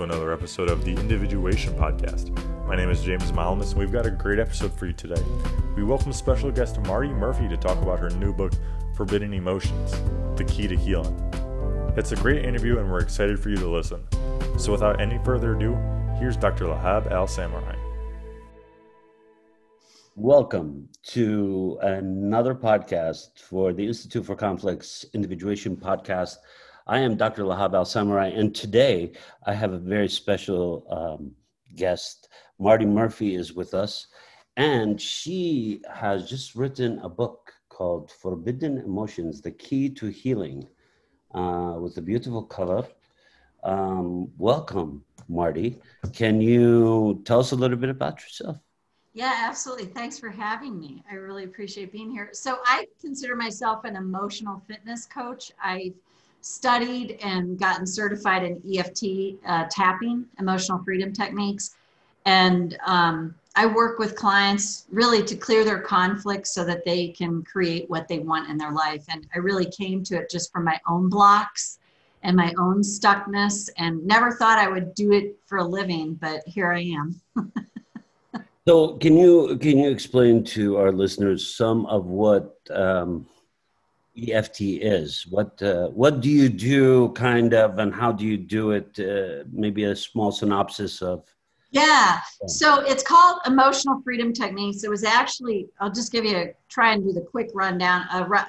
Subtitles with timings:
[0.00, 2.30] to another episode of the Individuation Podcast.
[2.66, 5.22] My name is James Malamus, and we've got a great episode for you today.
[5.76, 8.54] We welcome special guest Marti Murphy to talk about her new book,
[8.96, 9.92] Forbidden Emotions
[10.38, 11.14] The Key to Healing.
[11.98, 14.02] It's a great interview, and we're excited for you to listen.
[14.58, 15.74] So, without any further ado,
[16.18, 16.64] here's Dr.
[16.64, 17.76] Lahab Al Samurai.
[20.14, 26.36] Welcome to another podcast for the Institute for Conflicts Individuation Podcast.
[26.90, 27.44] I am Dr.
[27.44, 29.12] Lahab Al Samurai, and today
[29.46, 31.30] I have a very special um,
[31.76, 32.28] guest.
[32.58, 34.08] Marti Murphy is with us,
[34.56, 40.66] and she has just written a book called Forbidden Emotions The Key to Healing
[41.32, 42.84] uh, with a beautiful cover.
[43.62, 45.80] Um, welcome, Marti.
[46.12, 48.56] Can you tell us a little bit about yourself?
[49.12, 49.86] Yeah, absolutely.
[49.86, 51.04] Thanks for having me.
[51.08, 52.30] I really appreciate being here.
[52.32, 55.52] So, I consider myself an emotional fitness coach.
[55.62, 55.94] I've
[56.40, 61.76] studied and gotten certified in EFT uh, tapping, emotional freedom techniques.
[62.26, 67.42] And um, I work with clients really to clear their conflicts so that they can
[67.42, 69.04] create what they want in their life.
[69.08, 71.78] And I really came to it just from my own blocks
[72.22, 76.42] and my own stuckness and never thought I would do it for a living, but
[76.46, 77.20] here I am.
[78.68, 83.26] so can you can you explain to our listeners some of what um,
[84.16, 85.26] EFT is.
[85.28, 88.98] What uh, what do you do, kind of, and how do you do it?
[88.98, 91.24] Uh, maybe a small synopsis of.
[91.72, 94.82] Yeah, so it's called Emotional Freedom Techniques.
[94.82, 98.06] It was actually, I'll just give you a try and do the quick rundown.
[98.10, 98.46] A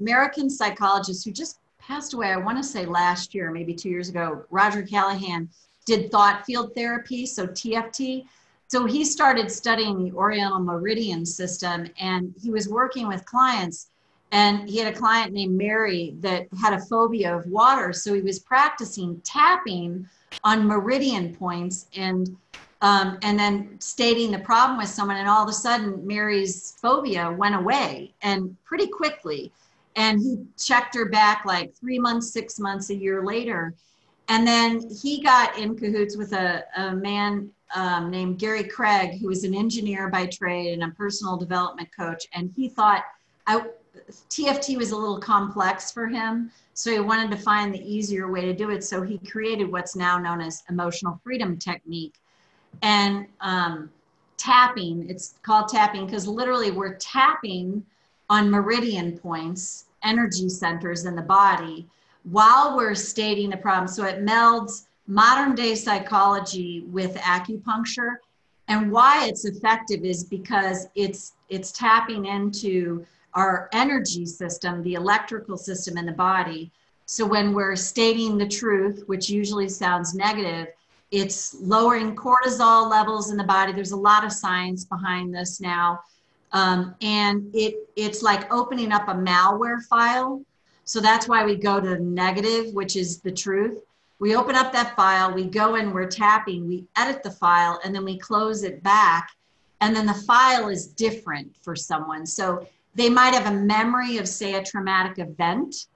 [0.00, 4.08] American psychologist who just passed away, I want to say last year, maybe two years
[4.08, 5.50] ago, Roger Callahan,
[5.84, 8.24] did thought field therapy, so TFT.
[8.68, 13.88] So he started studying the Oriental Meridian system and he was working with clients
[14.32, 17.92] and he had a client named Mary that had a phobia of water.
[17.92, 20.08] So he was practicing tapping
[20.42, 22.34] on meridian points and
[22.80, 25.16] um, and then stating the problem with someone.
[25.16, 29.52] And all of a sudden, Mary's phobia went away and pretty quickly.
[29.94, 33.74] And he checked her back like three months, six months, a year later.
[34.26, 39.28] And then he got in cahoots with a, a man um, named Gary Craig, who
[39.28, 42.26] was an engineer by trade and a personal development coach.
[42.32, 43.04] And he thought,
[43.46, 43.62] I,
[44.30, 48.42] TFT was a little complex for him, so he wanted to find the easier way
[48.42, 48.82] to do it.
[48.82, 52.14] So he created what's now known as emotional freedom technique.
[52.80, 53.90] And um,
[54.38, 57.84] tapping, it's called tapping because literally we're tapping
[58.30, 61.86] on meridian points, energy centers in the body,
[62.24, 63.88] while we're stating the problem.
[63.88, 68.16] So it melds modern day psychology with acupuncture.
[68.68, 75.56] And why it's effective is because it's it's tapping into our energy system, the electrical
[75.56, 76.70] system in the body.
[77.06, 80.68] So when we're stating the truth, which usually sounds negative,
[81.10, 83.72] it's lowering cortisol levels in the body.
[83.72, 86.00] There's a lot of science behind this now.
[86.52, 90.42] Um, and it it's like opening up a malware file.
[90.84, 93.82] So that's why we go to negative, which is the truth.
[94.18, 97.94] We open up that file, we go in, we're tapping, we edit the file, and
[97.94, 99.30] then we close it back.
[99.80, 102.24] And then the file is different for someone.
[102.24, 105.86] So they might have a memory of, say, a traumatic event,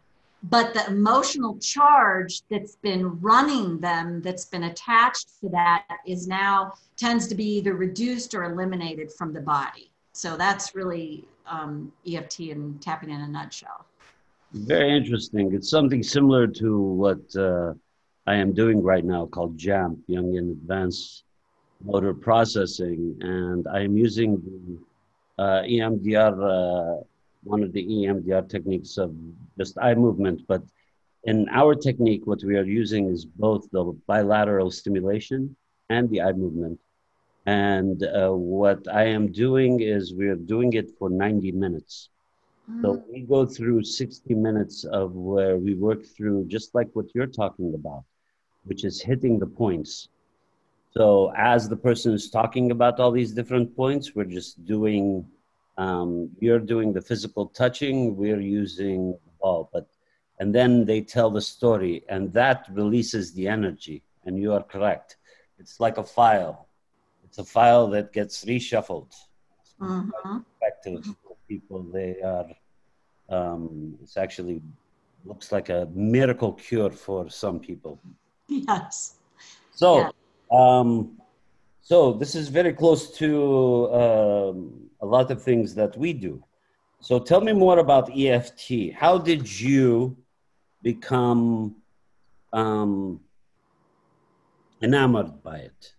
[0.43, 6.73] but the emotional charge that's been running them, that's been attached to that, is now
[6.97, 9.91] tends to be either reduced or eliminated from the body.
[10.13, 13.87] So that's really um, EFT and tapping in a nutshell.
[14.53, 15.53] Very interesting.
[15.53, 17.75] It's something similar to what uh,
[18.27, 21.25] I am doing right now called JAMP, Jungian Advanced
[21.85, 23.17] Motor Processing.
[23.21, 24.79] And I am using the
[25.39, 27.05] EMDR, uh,
[27.45, 29.15] one of the EMDR techniques of
[29.59, 30.43] just eye movement.
[30.49, 30.63] But
[31.25, 35.57] in our technique, what we are using is both the bilateral stimulation
[35.91, 36.81] and the eye movement.
[37.47, 42.09] And uh, what I am doing is we're doing it for 90 minutes.
[42.71, 42.83] Mm.
[42.83, 47.29] So we go through 60 minutes of where we work through just like what you're
[47.29, 48.05] talking about,
[48.65, 50.09] which is hitting the points.
[50.97, 55.27] So as the person is talking about all these different points, we're just doing,
[55.77, 59.87] um, you're doing the physical touching, we're using the ball, but,
[60.41, 65.19] and then they tell the story and that releases the energy and you are correct.
[65.59, 66.67] It's like a file.
[67.25, 69.13] It's a file that gets reshuffled.
[69.79, 70.39] Mm-hmm.
[70.63, 71.15] Effective
[71.47, 71.83] people.
[71.83, 72.49] They are,
[73.29, 74.63] um, it's actually
[75.27, 78.01] looks like a miracle cure for some people.
[78.49, 79.17] Yes.
[79.75, 80.11] So, yeah
[80.51, 81.17] um,
[81.81, 86.43] so this is very close to um, a lot of things that we do.
[87.01, 88.93] So tell me more about EFT.
[88.95, 90.17] How did you
[90.83, 91.77] become
[92.53, 93.21] um,
[94.83, 95.93] enamored by it?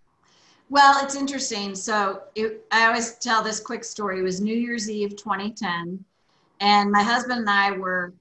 [0.69, 1.75] Well, it's interesting.
[1.75, 4.19] So it, I always tell this quick story.
[4.19, 6.03] It was New Year's Eve 2010,
[6.59, 8.13] and my husband and I were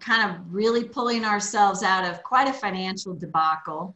[0.00, 3.94] kind of really pulling ourselves out of quite a financial debacle.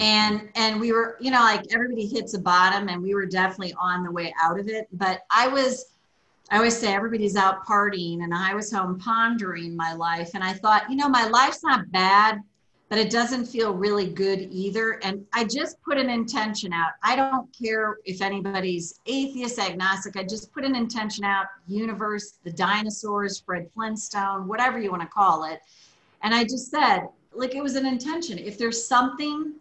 [0.00, 3.74] And and we were, you know, like everybody hits a bottom, and we were definitely
[3.80, 4.88] on the way out of it.
[4.92, 5.92] But I was,
[6.50, 10.52] I always say everybody's out partying, and I was home pondering my life, and I
[10.54, 12.42] thought, you know, my life's not bad
[12.88, 15.00] but it doesn't feel really good either.
[15.02, 16.90] And I just put an intention out.
[17.02, 20.16] I don't care if anybody's atheist, agnostic.
[20.16, 25.08] I just put an intention out universe, the dinosaurs, Fred Flintstone, whatever you want to
[25.08, 25.60] call it.
[26.22, 28.38] And I just said, like, it was an intention.
[28.38, 29.54] If there's something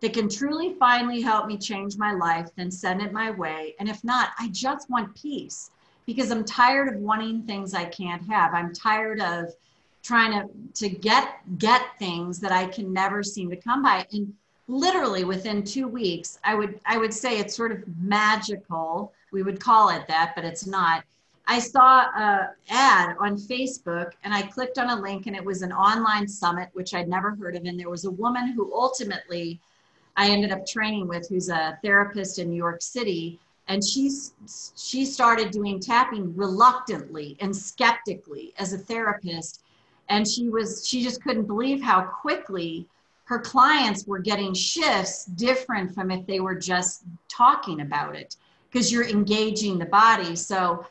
[0.00, 3.74] that can truly finally help me change my life, then send it my way.
[3.78, 5.70] And if not, I just want peace
[6.04, 8.54] because I'm tired of wanting things I can't have.
[8.54, 9.54] I'm tired of
[10.02, 14.06] trying to to get get things that I can never seem to come by.
[14.12, 14.32] And
[14.68, 19.12] literally within two weeks, I would I would say it's sort of magical.
[19.32, 21.04] We would call it that, but it's not.
[21.48, 25.62] I saw a ad on Facebook and I clicked on a link and it was
[25.62, 27.64] an online summit, which I'd never heard of.
[27.64, 29.60] And there was a woman who ultimately
[30.16, 33.38] I ended up training with who's a therapist in New York City.
[33.68, 34.32] And she's
[34.76, 39.62] she started doing tapping reluctantly and skeptically as a therapist
[40.08, 42.86] and she was she just couldn't believe how quickly
[43.24, 48.36] her clients were getting shifts different from if they were just talking about it
[48.70, 50.84] because you're engaging the body so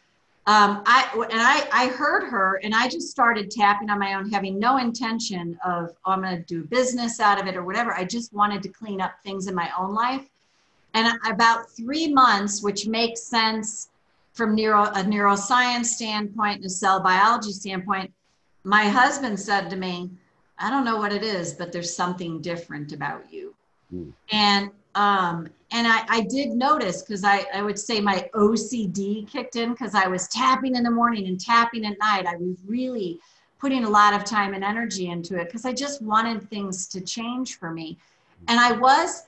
[0.48, 4.30] um, I and I, I heard her and I just started tapping on my own,
[4.30, 7.94] having no intention of oh, I'm going to do business out of it or whatever.
[7.94, 10.22] I just wanted to clean up things in my own life.
[10.94, 13.90] And about three months, which makes sense
[14.34, 18.14] from neuro, a neuroscience standpoint and a cell biology standpoint,
[18.64, 20.12] my husband said to me,
[20.60, 23.56] I don't know what it is, but there's something different about you.
[23.94, 24.14] Mm.
[24.32, 29.56] And um, and I, I did notice because I, I would say my OCD kicked
[29.56, 32.26] in because I was tapping in the morning and tapping at night.
[32.28, 33.20] I was really
[33.60, 37.02] putting a lot of time and energy into it because I just wanted things to
[37.02, 37.98] change for me.
[38.48, 39.24] And I was,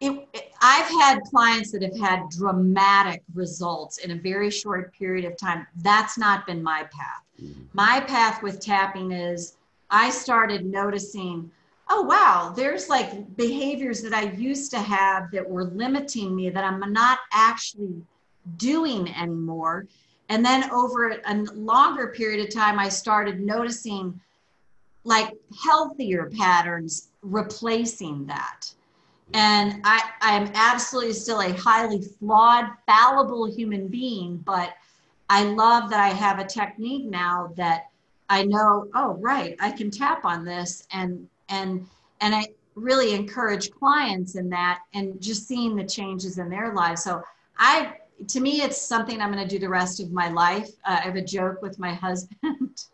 [0.00, 5.24] it, it, I've had clients that have had dramatic results in a very short period
[5.24, 5.66] of time.
[5.82, 7.24] That's not been my path.
[7.42, 7.62] Mm-hmm.
[7.72, 9.56] My path with tapping is
[9.90, 11.50] I started noticing,
[11.88, 16.64] oh, wow, there's like behaviors that I used to have that were limiting me that
[16.64, 18.02] I'm not actually
[18.56, 19.86] doing anymore.
[20.28, 24.20] And then over a longer period of time, I started noticing
[25.04, 28.72] like healthier patterns replacing that.
[29.34, 34.74] And I, I am absolutely still a highly flawed, fallible human being, but
[35.28, 37.90] I love that I have a technique now that
[38.28, 41.86] I know, oh, right, I can tap on this and and
[42.20, 47.02] and I really encourage clients in that and just seeing the changes in their lives.
[47.04, 47.22] So
[47.58, 47.94] I
[48.28, 50.70] to me it's something I'm going to do the rest of my life.
[50.84, 52.84] Uh, I have a joke with my husband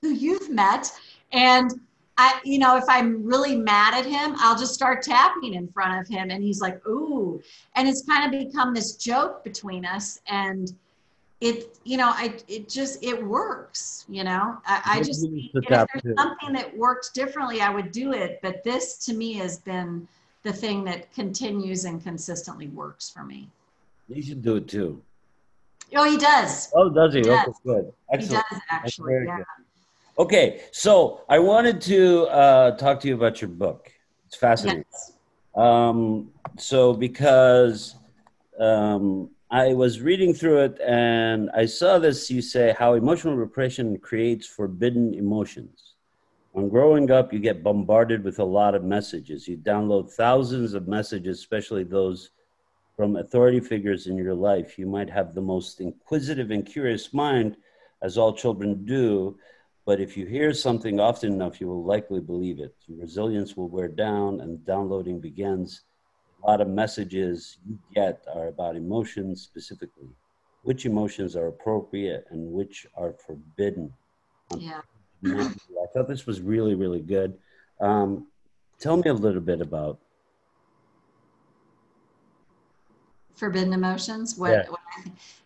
[0.00, 0.90] who you've met
[1.32, 1.72] and
[2.16, 6.00] I, you know, if I'm really mad at him, I'll just start tapping in front
[6.00, 7.42] of him, and he's like, "Ooh,"
[7.74, 10.20] and it's kind of become this joke between us.
[10.28, 10.72] And
[11.40, 14.58] it you know i it just it works you know?
[14.66, 19.04] I, I just if there's something that worked differently i would do it but this
[19.06, 20.06] to me has been
[20.44, 23.48] the thing that continues and consistently works for me.
[24.08, 25.02] You should do it too.
[25.96, 26.70] Oh he does.
[26.74, 27.48] Oh does he, he does.
[27.48, 28.44] okay good Excellent.
[28.48, 29.36] he does actually yeah.
[29.38, 29.44] good.
[30.18, 33.90] okay so i wanted to uh, talk to you about your book.
[34.26, 34.84] It's fascinating.
[34.92, 35.12] Yes.
[35.56, 37.96] um, so because
[38.58, 42.28] um, I was reading through it and I saw this.
[42.28, 45.92] You say how emotional repression creates forbidden emotions.
[46.50, 49.46] When growing up, you get bombarded with a lot of messages.
[49.46, 52.30] You download thousands of messages, especially those
[52.96, 54.76] from authority figures in your life.
[54.76, 57.56] You might have the most inquisitive and curious mind,
[58.02, 59.38] as all children do,
[59.86, 62.74] but if you hear something often enough, you will likely believe it.
[62.88, 65.82] Your resilience will wear down, and downloading begins
[66.44, 70.08] a lot of messages you get are about emotions specifically.
[70.62, 73.92] Which emotions are appropriate and which are forbidden?
[74.58, 74.80] Yeah.
[75.26, 77.38] I thought this was really, really good.
[77.80, 78.26] Um,
[78.78, 79.98] tell me a little bit about
[83.34, 84.36] forbidden emotions.
[84.36, 84.68] What, yeah.
[84.68, 84.80] What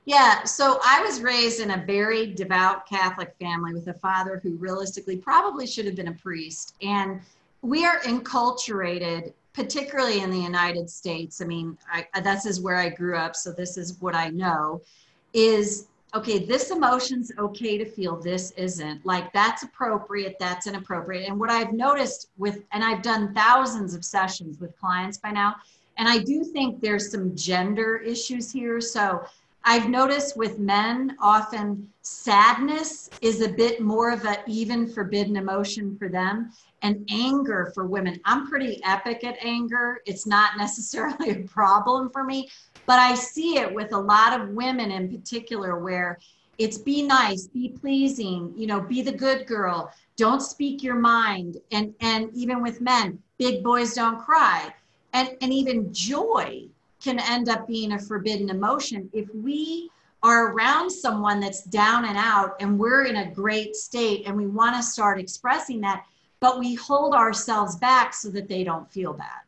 [0.05, 0.45] yeah.
[0.45, 5.17] So I was raised in a very devout Catholic family with a father who realistically
[5.17, 6.75] probably should have been a priest.
[6.83, 7.21] And
[7.63, 12.89] we are enculturated particularly in the United States, I mean, I, this is where I
[12.91, 14.81] grew up, so this is what I know,
[15.35, 19.05] is okay, this emotion's okay to feel, this isn't.
[19.05, 21.29] Like that's appropriate, that's inappropriate.
[21.29, 25.57] And what I've noticed with, and I've done thousands of sessions with clients by now,
[25.97, 28.81] and I do think there's some gender issues here.
[28.81, 29.25] So
[29.65, 35.97] I've noticed with men, often sadness is a bit more of an even forbidden emotion
[35.99, 38.21] for them, and anger for women.
[38.25, 40.01] I'm pretty epic at anger.
[40.07, 42.51] It's not necessarily a problem for me,
[42.87, 46.19] but I see it with a lot of women in particular where
[46.59, 51.59] it's be nice, be pleasing, you know, be the good girl, don't speak your mind.
[51.71, 54.75] And and even with men, big boys don't cry.
[55.13, 56.69] And and even joy
[57.01, 59.89] can end up being a forbidden emotion if we
[60.23, 64.47] are around someone that's down and out and we're in a great state and we
[64.49, 66.05] want to start expressing that
[66.41, 69.43] but we hold ourselves back so that they don't feel bad.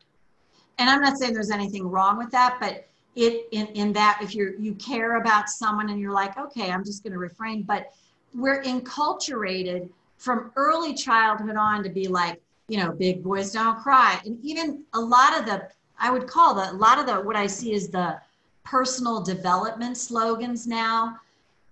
[0.77, 4.33] And i'm not saying there's anything wrong with that but it in, in that if
[4.33, 7.63] you're you care about someone and you're like okay i'm just going to refrain.
[7.63, 7.91] But
[8.33, 14.19] we're enculturated from early childhood on to be like you know big boys don't cry.
[14.25, 15.67] And even a lot of the
[15.99, 18.19] i would call the a lot of the what i see is the
[18.63, 21.19] personal development slogans now.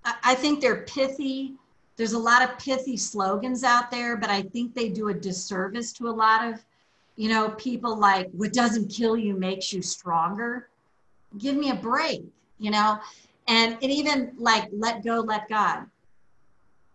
[0.04, 1.56] I, I think they're pithy
[2.00, 5.94] there's a lot of pithy slogans out there but i think they do a disservice
[5.94, 6.64] to a lot of
[7.16, 10.70] you know people like what doesn't kill you makes you stronger
[11.38, 12.24] give me a break,
[12.58, 13.00] you know?
[13.48, 15.86] And it even like let go, let God.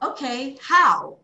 [0.03, 1.17] Okay, how?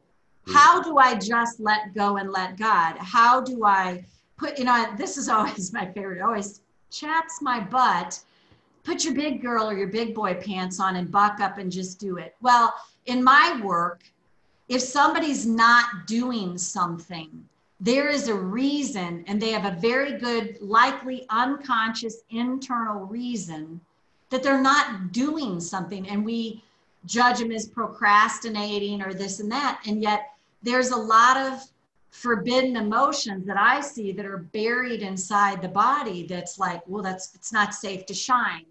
[0.47, 0.53] Hmm.
[0.53, 2.97] How do I just let go and let God?
[2.99, 4.05] How do I
[4.37, 6.61] put, you know, this is always my favorite, always
[6.91, 8.21] chaps my butt.
[8.83, 12.01] Put your big girl or your big boy pants on and buck up and just
[12.01, 12.35] do it.
[12.41, 12.73] Well,
[13.11, 14.03] in my work,
[14.69, 17.45] if somebody's not doing something,
[17.81, 23.81] there is a reason, and they have a very good, likely unconscious internal reason
[24.29, 26.09] that they're not doing something.
[26.09, 26.63] And we
[27.05, 29.81] judge them as procrastinating or this and that.
[29.87, 30.31] And yet,
[30.63, 31.65] there's a lot of
[32.11, 37.35] forbidden emotions that I see that are buried inside the body that's like, well, that's
[37.35, 38.67] it's not safe to shine.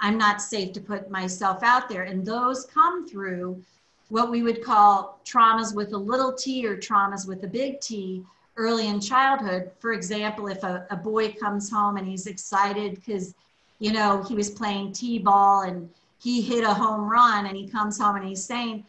[0.00, 2.04] I'm not safe to put myself out there.
[2.04, 3.62] And those come through
[4.08, 8.24] what we would call traumas with a little t or traumas with a big T,
[8.56, 9.70] early in childhood.
[9.78, 13.34] For example, if a, a boy comes home and he's excited because,
[13.78, 15.90] you know, he was playing t-ball and
[16.22, 18.84] he hit a home run and he comes home and he's saying,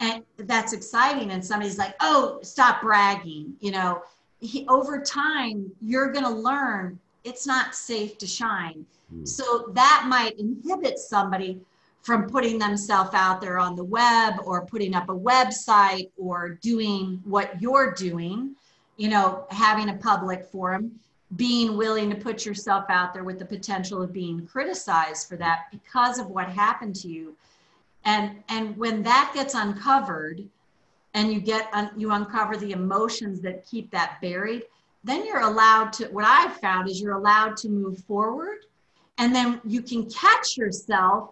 [0.00, 1.30] and that's exciting.
[1.30, 3.54] And somebody's like, oh, stop bragging.
[3.60, 4.02] You know,
[4.40, 8.86] he, over time, you're going to learn it's not safe to shine.
[9.14, 9.28] Mm.
[9.28, 11.60] So that might inhibit somebody
[12.02, 17.20] from putting themselves out there on the web or putting up a website or doing
[17.24, 18.56] what you're doing
[19.00, 21.00] you know, having a public forum,
[21.36, 25.68] being willing to put yourself out there with the potential of being criticized for that
[25.72, 27.34] because of what happened to you.
[28.04, 30.46] And and when that gets uncovered
[31.14, 34.64] and you get un, you uncover the emotions that keep that buried,
[35.02, 38.66] then you're allowed to what I've found is you're allowed to move forward
[39.16, 41.30] and then you can catch yourself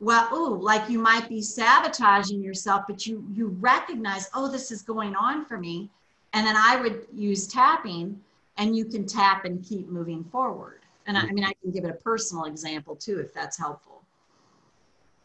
[0.00, 4.82] well ooh like you might be sabotaging yourself but you you recognize oh this is
[4.82, 5.88] going on for me
[6.34, 8.20] and then I would use tapping,
[8.58, 10.80] and you can tap and keep moving forward.
[11.06, 14.02] And I, I mean, I can give it a personal example too, if that's helpful.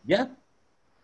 [0.06, 0.28] Yeah.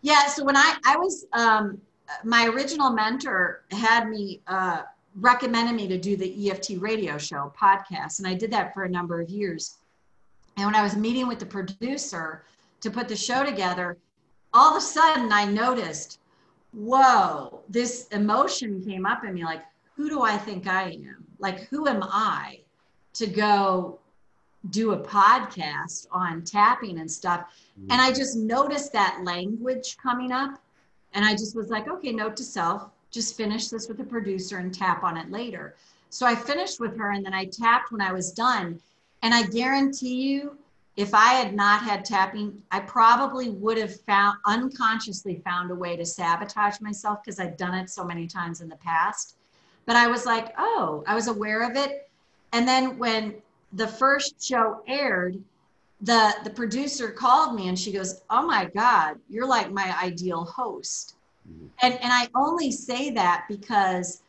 [0.02, 0.28] Yeah.
[0.28, 1.82] So when I I was um,
[2.24, 4.84] my original mentor had me uh,
[5.16, 8.90] recommended me to do the EFT radio show podcast, and I did that for a
[8.90, 9.78] number of years.
[10.58, 12.44] And when I was meeting with the producer
[12.86, 13.98] to put the show together,
[14.54, 16.20] all of a sudden I noticed,
[16.72, 19.64] whoa, this emotion came up in me like,
[19.96, 21.26] who do I think I am?
[21.40, 22.60] Like, who am I
[23.14, 24.00] to go
[24.70, 27.42] do a podcast on tapping and stuff?
[27.80, 27.92] Mm-hmm.
[27.92, 30.62] And I just noticed that language coming up.
[31.14, 34.58] And I just was like, okay, note to self, just finish this with the producer
[34.60, 35.76] and tap on it later.
[36.12, 38.80] So I finished with her and then I tapped when I was done.
[39.24, 40.58] And I guarantee you,
[40.96, 45.98] if I had not had tapping, I probably would have found unconsciously found a way
[45.98, 49.36] to sabotage myself because I'd done it so many times in the past.
[49.86, 52.10] But I was like, oh, I was aware of it.
[52.54, 53.36] And then when
[53.74, 55.38] the first show aired,
[56.02, 60.44] the the producer called me and she goes, "Oh my God, you're like my ideal
[60.44, 61.16] host."
[61.50, 61.68] Mm-hmm.
[61.82, 64.22] And and I only say that because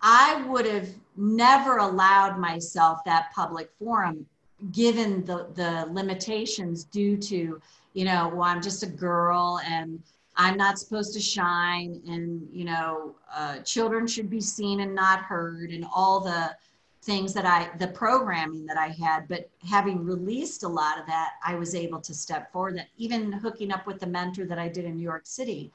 [0.00, 4.26] I would have never allowed myself that public forum
[4.72, 7.60] given the the limitations due to
[7.92, 10.02] you know well i'm just a girl and
[10.40, 15.18] I'm not supposed to shine, and you know, uh, children should be seen and not
[15.18, 16.54] heard, and all the
[17.02, 21.32] things that I, the programming that I had, but having released a lot of that,
[21.44, 22.76] I was able to step forward.
[22.76, 25.72] That even hooking up with the mentor that I did in New York City,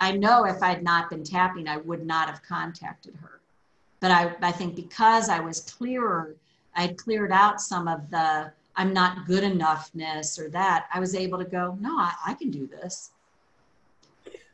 [0.00, 3.40] I know if I'd not been tapping, I would not have contacted her.
[4.00, 6.34] But I, I think because I was clearer,
[6.76, 11.38] I'd cleared out some of the I'm not good enoughness or that, I was able
[11.38, 13.10] to go, no, I, I can do this.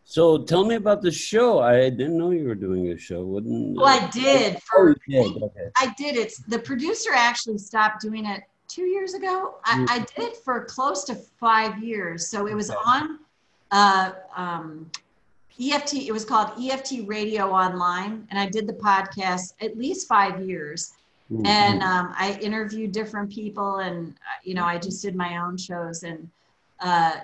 [0.05, 1.61] So tell me about the show.
[1.61, 3.23] I didn't know you were doing a show.
[3.23, 4.61] Wouldn't well, I did.
[4.63, 5.43] For, oh, did.
[5.43, 5.69] Okay.
[5.77, 6.17] I did.
[6.17, 9.55] It's the producer actually stopped doing it two years ago.
[9.65, 9.87] I, mm.
[9.89, 12.29] I did it for close to five years.
[12.29, 13.21] So it was on
[13.71, 14.91] uh, um,
[15.61, 15.95] EFT.
[15.95, 20.95] It was called EFT Radio Online, and I did the podcast at least five years.
[21.33, 21.47] Mm-hmm.
[21.47, 25.57] And um, I interviewed different people, and uh, you know, I just did my own
[25.57, 26.29] shows, and
[26.81, 27.17] uh,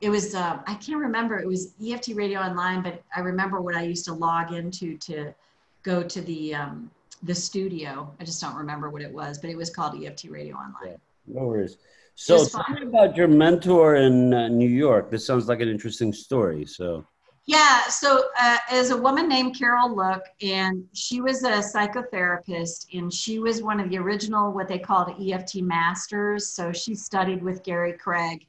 [0.00, 1.38] it was uh, I can't remember.
[1.38, 5.34] It was EFT Radio Online, but I remember what I used to log into to
[5.82, 6.90] go to the um,
[7.22, 8.10] the studio.
[8.18, 10.92] I just don't remember what it was, but it was called EFT Radio Online.
[10.92, 11.76] Yeah, no worries.
[12.14, 15.10] So, tell me about your mentor in uh, New York.
[15.10, 16.64] This sounds like an interesting story.
[16.66, 17.06] So,
[17.46, 23.12] yeah, so uh, as a woman named Carol Look, and she was a psychotherapist, and
[23.12, 26.48] she was one of the original what they called EFT masters.
[26.48, 28.46] So she studied with Gary Craig,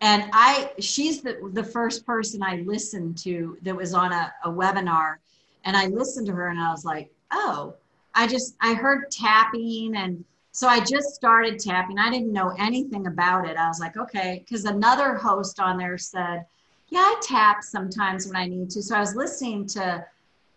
[0.00, 4.50] and I she's the the first person I listened to that was on a, a
[4.50, 5.16] webinar,
[5.64, 7.74] and I listened to her, and I was like, oh,
[8.14, 10.24] I just I heard tapping and.
[10.50, 11.98] So I just started tapping.
[11.98, 13.56] I didn't know anything about it.
[13.56, 16.46] I was like, okay, because another host on there said,
[16.90, 18.82] yeah, I tap sometimes when I need to.
[18.82, 20.04] So I was listening to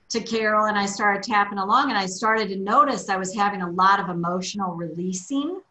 [0.09, 3.61] to Carol and I started tapping along and I started to notice I was having
[3.61, 5.61] a lot of emotional releasing.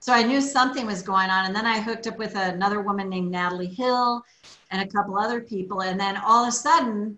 [0.00, 1.46] So I knew something was going on.
[1.46, 4.24] And then I hooked up with another woman named Natalie Hill
[4.72, 5.82] and a couple other people.
[5.82, 7.16] And then all of a sudden,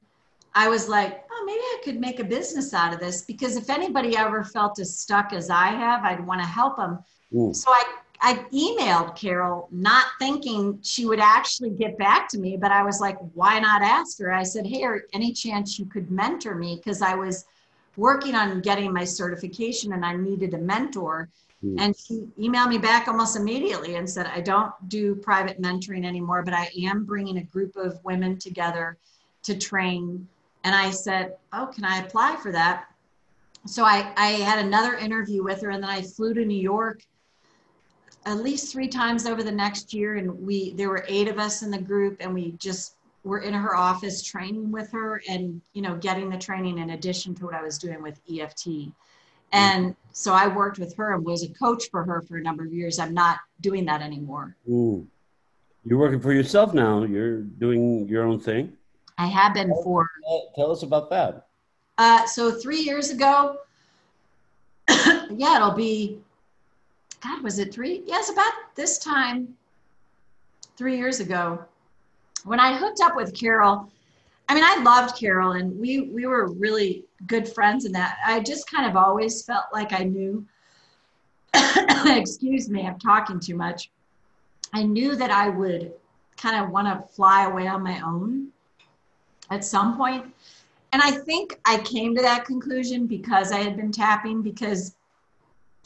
[0.54, 3.70] I was like, oh, maybe I could make a business out of this because if
[3.70, 6.98] anybody ever felt as stuck as I have, I'd want to help them.
[7.34, 7.54] Ooh.
[7.54, 7.82] So I
[8.20, 13.00] I emailed Carol, not thinking she would actually get back to me, but I was
[13.00, 14.32] like, why not ask her?
[14.32, 16.76] I said, hey, any chance you could mentor me?
[16.76, 17.44] Because I was
[17.96, 21.28] working on getting my certification and I needed a mentor.
[21.64, 21.76] Mm.
[21.78, 26.42] And she emailed me back almost immediately and said, I don't do private mentoring anymore,
[26.42, 28.96] but I am bringing a group of women together
[29.44, 30.26] to train.
[30.64, 32.86] And I said, Oh, can I apply for that?
[33.66, 37.02] So I, I had another interview with her and then I flew to New York
[38.28, 41.62] at least three times over the next year and we there were eight of us
[41.62, 45.80] in the group and we just were in her office training with her and you
[45.80, 48.68] know getting the training in addition to what i was doing with eft
[49.52, 52.64] and so i worked with her and was a coach for her for a number
[52.64, 52.98] of years.
[52.98, 54.54] I'm not doing that anymore.
[54.68, 55.06] Ooh.
[55.86, 57.04] you're working for yourself now.
[57.04, 58.76] You're doing your own thing.
[59.16, 60.06] I have been for
[60.54, 61.46] tell us about that.
[61.96, 63.56] Uh, so three years ago
[64.88, 66.18] yeah it'll be
[67.20, 68.02] God, was it three?
[68.06, 69.56] Yes, about this time,
[70.76, 71.64] three years ago,
[72.44, 73.90] when I hooked up with Carol.
[74.50, 77.84] I mean, I loved Carol, and we we were really good friends.
[77.84, 80.46] In that, I just kind of always felt like I knew.
[82.06, 83.90] excuse me, I'm talking too much.
[84.72, 85.92] I knew that I would
[86.36, 88.48] kind of want to fly away on my own
[89.50, 90.24] at some point.
[90.92, 94.94] And I think I came to that conclusion because I had been tapping, because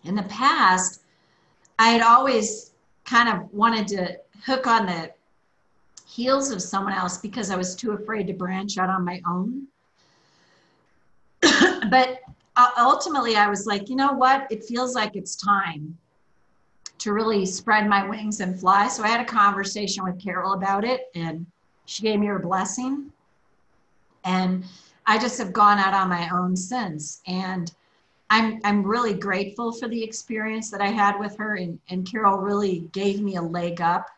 [0.04, 1.01] in the past,
[1.78, 2.72] I had always
[3.04, 5.12] kind of wanted to hook on the
[6.06, 9.66] heels of someone else because I was too afraid to branch out on my own.
[11.90, 12.20] but
[12.56, 14.46] uh, ultimately, I was like, you know what?
[14.50, 15.96] It feels like it's time
[16.98, 18.88] to really spread my wings and fly.
[18.88, 21.46] So I had a conversation with Carol about it, and
[21.86, 23.10] she gave me her blessing.
[24.24, 24.64] And
[25.06, 27.22] I just have gone out on my own since.
[27.26, 27.72] And
[28.32, 32.38] I'm I'm really grateful for the experience that I had with her, and, and Carol
[32.38, 34.08] really gave me a leg up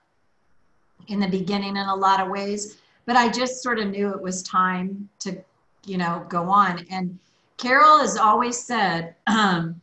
[1.09, 2.79] in the beginning in a lot of ways.
[3.07, 5.37] But I just sort of knew it was time to,
[5.85, 6.87] you know, go on.
[6.91, 7.19] And
[7.57, 9.81] Carol has always said, um,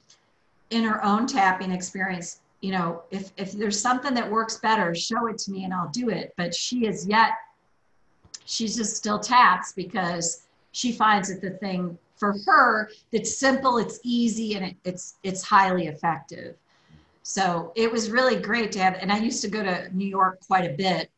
[0.70, 5.28] in her own tapping experience, you know, if if there's something that works better, show
[5.28, 6.34] it to me and I'll do it.
[6.38, 7.32] But she is yet,
[8.46, 14.00] she's just still taps because she finds that the thing for her that's simple, it's
[14.04, 16.56] easy, and it, it's it's highly effective.
[17.24, 18.94] So it was really great to have.
[19.02, 21.10] And I used to go to New York quite a bit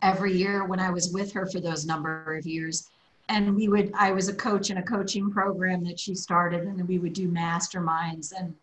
[0.00, 2.90] every year when I was with her for those number of years.
[3.28, 6.86] And we would, I was a coach in a coaching program that she started, and
[6.86, 8.54] we would do masterminds, and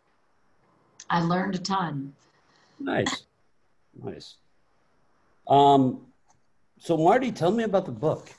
[1.10, 2.13] I learned a ton.
[2.79, 3.23] Nice,
[4.01, 4.36] nice.
[5.47, 6.01] Um,
[6.77, 8.29] so Marti, tell me about the book.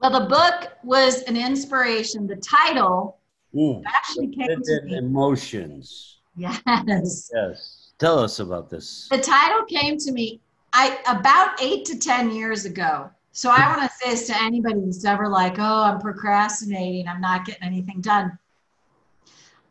[0.00, 2.26] Well, the book was an inspiration.
[2.26, 3.18] The title
[3.56, 3.82] Ooh.
[3.86, 4.96] Actually came to me.
[4.96, 6.18] Emotions.
[6.36, 7.30] Yes.
[7.34, 7.92] Yes.
[7.98, 9.08] Tell us about this.
[9.10, 10.40] The title came to me
[10.72, 13.10] I about eight to ten years ago.
[13.32, 17.20] So I want to say this to anybody who's ever like, oh, I'm procrastinating, I'm
[17.20, 18.36] not getting anything done.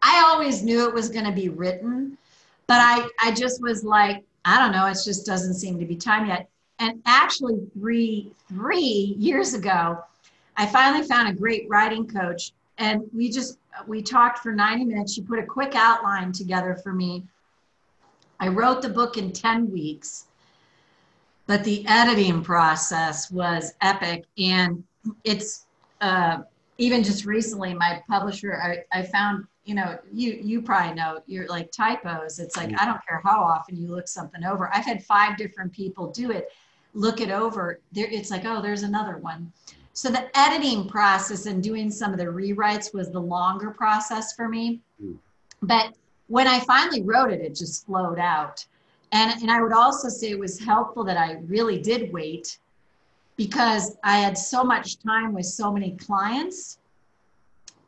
[0.02, 2.18] I always knew it was going to be written,
[2.68, 5.98] but I, I just was like, I don't know, it just doesn't seem to be
[5.98, 6.50] time yet.
[6.80, 10.04] And actually, three three years ago,
[10.60, 15.14] I finally found a great writing coach, and we just we talked for 90 minutes.
[15.14, 17.24] She put a quick outline together for me.
[18.42, 20.26] I wrote the book in 10 weeks,
[21.48, 24.84] but the editing process was epic, and
[25.24, 25.66] it's
[26.02, 26.40] uh,
[26.78, 31.48] even just recently, my publisher, I, I found you know, you you probably know you're
[31.48, 32.38] like typos.
[32.38, 34.70] It's like I don't care how often you look something over.
[34.74, 36.50] I've had five different people do it,
[36.94, 37.80] look it over.
[37.94, 39.54] There, it's like oh, there's another one.
[39.94, 44.48] So the editing process and doing some of the rewrites was the longer process for
[44.48, 44.80] me.
[45.04, 45.18] Mm.
[45.62, 45.94] But
[46.28, 48.66] when I finally wrote it, it just flowed out.
[49.12, 52.60] And and I would also say it was helpful that I really did wait
[53.36, 56.80] because I had so much time with so many clients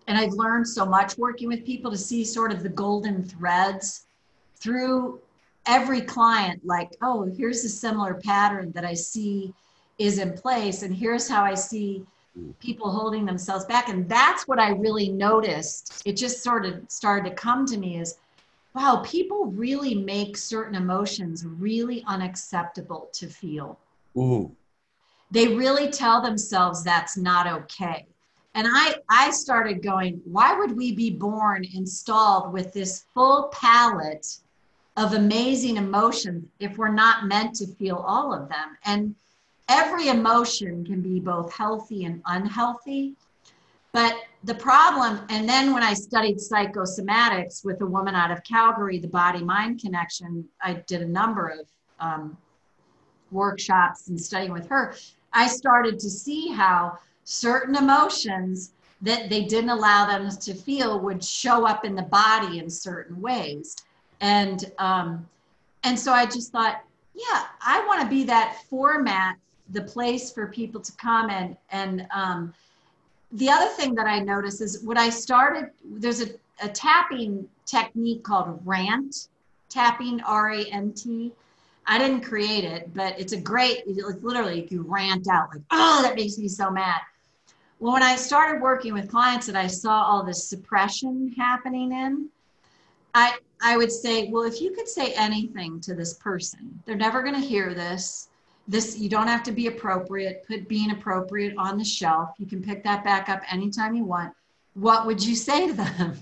[0.07, 4.07] and I've learned so much working with people to see sort of the golden threads
[4.55, 5.19] through
[5.67, 9.53] every client like oh here's a similar pattern that I see
[9.97, 12.51] is in place and here's how I see hmm.
[12.59, 13.89] people holding themselves back.
[13.89, 16.01] And that's what I really noticed.
[16.05, 18.17] It just sort of started to come to me is
[18.73, 23.77] wow people really make certain emotions really unacceptable to feel.
[24.17, 24.53] Ooh.
[25.31, 28.05] they really tell themselves that's not okay.
[28.53, 34.39] And I, I started going, why would we be born installed with this full palette
[34.97, 38.77] of amazing emotions if we're not meant to feel all of them?
[38.83, 39.15] And
[39.71, 43.15] every emotion can be both healthy and unhealthy.
[43.93, 48.99] But the problem, and then when I studied psychosomatics with a woman out of Calgary,
[48.99, 51.67] the body mind connection, I did a number of
[51.99, 52.37] um,
[53.31, 54.95] workshops and studying with her.
[55.33, 61.23] I started to see how certain emotions that they didn't allow them to feel would
[61.23, 63.75] show up in the body in certain ways
[64.19, 65.27] and um,
[65.83, 66.83] and so i just thought
[67.15, 69.35] yeah i want to be that format
[69.71, 72.53] the place for people to come and and um,
[73.33, 76.27] the other thing that i noticed is when i started there's a,
[76.63, 79.27] a tapping technique called rant
[79.69, 81.31] tapping r-a-n-t
[81.87, 86.01] i didn't create it but it's a great it's literally you rant out like oh
[86.01, 86.99] that makes me so mad
[87.81, 92.29] well, when I started working with clients that I saw all this suppression happening in,
[93.15, 97.23] I I would say, well, if you could say anything to this person, they're never
[97.23, 98.29] going to hear this.
[98.71, 100.45] This you don't have to be appropriate.
[100.47, 102.29] Put being appropriate on the shelf.
[102.37, 104.33] You can pick that back up anytime you want.
[104.75, 106.17] What would you say to them?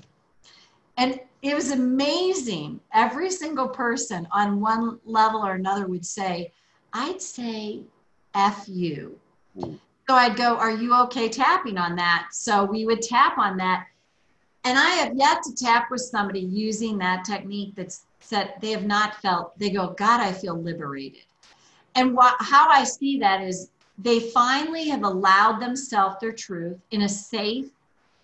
[0.97, 2.79] And it was amazing.
[2.91, 6.51] Every single person on one level or another would say,
[6.91, 7.81] I'd say
[8.33, 9.19] F you.
[9.55, 12.29] So I'd go, Are you okay tapping on that?
[12.31, 13.85] So we would tap on that.
[14.63, 18.85] And I have yet to tap with somebody using that technique that's said they have
[18.85, 21.25] not felt, they go, God, I feel liberated.
[21.99, 27.01] And what, how I see that is they finally have allowed themselves their truth in
[27.01, 27.65] a safe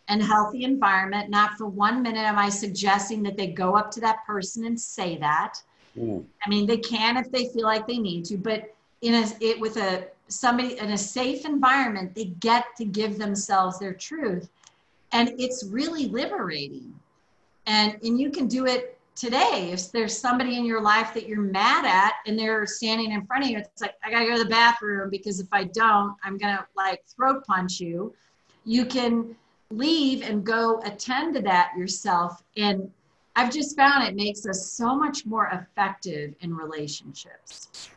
[0.08, 1.30] and healthy environment.
[1.30, 4.80] Not for one minute am I suggesting that they go up to that person and
[4.80, 5.56] say that.
[5.98, 6.24] Mm.
[6.46, 9.60] I mean, they can if they feel like they need to, but in a it
[9.60, 14.50] with a somebody in a safe environment, they get to give themselves their truth.
[15.12, 16.94] And it's really liberating.
[17.68, 19.70] And, and you can do it today.
[19.72, 23.46] If there's somebody in your life that you're mad at and they're standing in front
[23.46, 26.38] of you, it's like, I gotta go to the bathroom because if I don't, I'm
[26.38, 28.14] gonna like throat punch you.
[28.66, 29.36] You can
[29.72, 32.44] leave and go attend to that yourself.
[32.58, 32.92] And
[33.36, 37.90] I've just found it makes us so much more effective in relationships.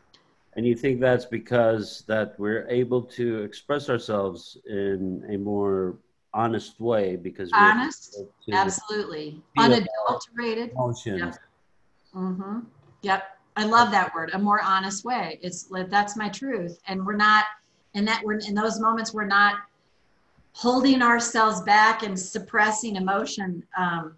[0.54, 5.98] And you think that's because that we're able to express ourselves in a more
[6.34, 8.20] honest way because honest,
[8.52, 11.20] absolutely, unadulterated emotions.
[11.20, 11.36] Yep.
[12.14, 12.58] Mm-hmm.
[13.02, 13.24] Yep,
[13.56, 14.30] I love that word.
[14.32, 15.38] A more honest way.
[15.42, 17.44] It's like that's my truth, and we're not.
[17.94, 19.56] And that we're in those moments we're not
[20.52, 23.64] holding ourselves back and suppressing emotion.
[23.76, 24.14] Um,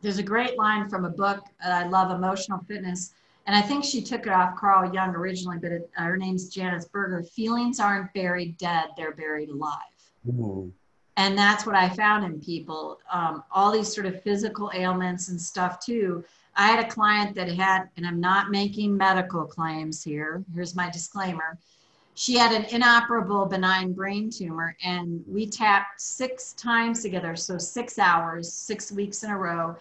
[0.00, 3.12] there's a great line from a book uh, I love, Emotional Fitness
[3.48, 6.50] and I think she took it off Carl Jung originally, but it, uh, her name's
[6.50, 7.22] Janice Berger.
[7.22, 9.78] Feelings aren't buried dead; they're buried alive.
[11.16, 13.00] And that's what I found in people.
[13.12, 16.24] Um, all these sort of physical ailments and stuff too.
[16.54, 20.44] I had a client that had, and I'm not making medical claims here.
[20.54, 21.58] Here's my disclaimer.
[22.14, 27.96] she had an inoperable benign brain tumor, and we tapped six times together, so six
[27.96, 29.76] hours, six weeks in a row.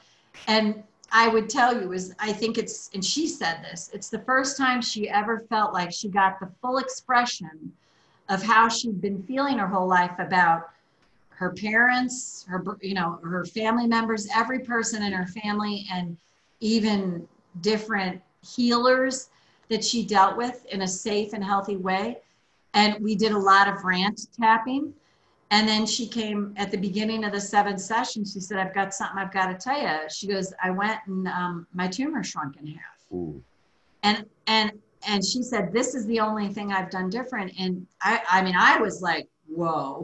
[0.47, 4.19] And I would tell you is I think it's, and she said this, it's the
[4.19, 7.73] first time she ever felt like she got the full expression
[8.29, 10.69] of how she'd been feeling her whole life about
[11.29, 16.17] her parents, her, you know, her family members, every person in her family, and
[16.59, 17.27] even
[17.61, 18.21] different
[18.55, 19.29] healers
[19.69, 22.17] that she dealt with in a safe and healthy way.
[22.73, 24.93] And we did a lot of rant tapping.
[25.51, 28.25] And then she came at the beginning of the seventh session.
[28.25, 30.09] She said, I've got something I've got to tell you.
[30.09, 33.13] She goes, I went and um, my tumor shrunk in half.
[33.13, 33.41] Ooh.
[34.03, 34.71] And, and,
[35.07, 37.53] and she said, this is the only thing I've done different.
[37.57, 40.03] And I, I mean, I was like, whoa,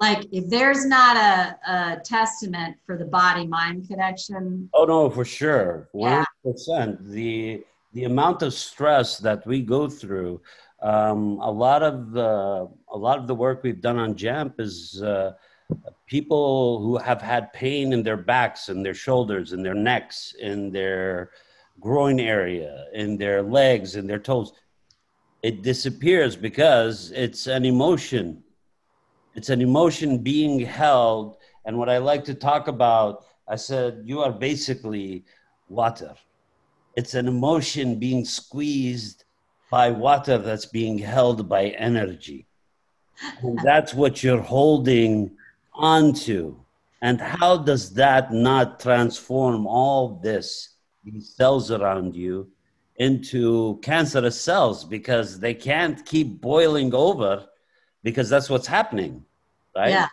[0.00, 4.68] like if there's not a, a testament for the body mind connection.
[4.74, 5.88] Oh no, for sure.
[5.94, 6.26] 100%.
[6.44, 6.96] Yeah.
[7.00, 10.40] The, the amount of stress that we go through,
[10.82, 15.00] um, a lot of the a lot of the work we've done on JAMP is
[15.00, 15.32] uh,
[16.06, 20.72] people who have had pain in their backs and their shoulders and their necks in
[20.72, 21.30] their
[21.82, 24.52] groin area in their legs and their toes
[25.42, 28.42] it disappears because it's an emotion
[29.34, 34.20] it's an emotion being held and what i like to talk about i said you
[34.20, 35.24] are basically
[35.68, 36.14] water
[36.94, 39.24] it's an emotion being squeezed
[39.70, 42.46] by water that's being held by energy.
[43.40, 45.30] And that's what you're holding
[45.72, 46.56] onto.
[47.00, 50.71] And how does that not transform all this,
[51.04, 52.50] these cells around you,
[52.96, 54.84] into cancerous cells?
[54.84, 57.46] Because they can't keep boiling over
[58.02, 59.24] because that's what's happening,
[59.76, 59.90] right?
[59.90, 60.08] Yeah.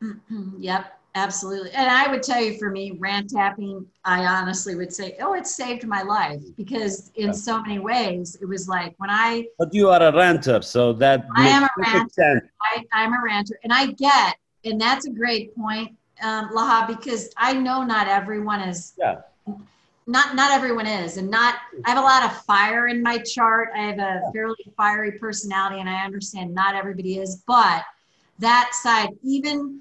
[0.58, 0.98] Yep.
[1.14, 1.70] Absolutely.
[1.72, 5.46] And I would tell you for me, rant tapping, I honestly would say, oh, it
[5.46, 7.32] saved my life because in yeah.
[7.32, 9.46] so many ways, it was like when I.
[9.58, 11.26] But you are a ranter, so that.
[11.36, 12.50] I am a ranter.
[12.62, 13.58] I, I'm a ranter.
[13.62, 18.60] And I get, and that's a great point, um, Laha, because I know not everyone
[18.60, 18.94] is.
[18.98, 19.20] Yeah.
[20.06, 21.56] Not not everyone is, and not.
[21.84, 23.68] I have a lot of fire in my chart.
[23.74, 27.42] I have a fairly fiery personality, and I understand not everybody is.
[27.46, 27.84] But
[28.40, 29.80] that side, even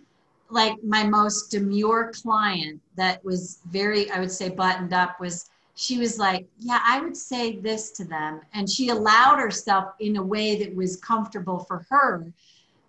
[0.50, 5.98] like my most demure client that was very, I would say, buttoned up was she
[5.98, 8.42] was like, Yeah, I would say this to them.
[8.54, 12.32] And she allowed herself in a way that was comfortable for her